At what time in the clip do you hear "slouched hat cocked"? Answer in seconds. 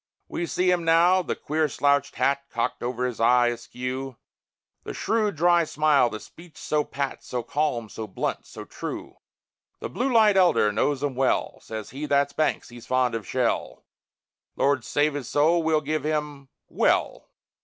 1.69-2.81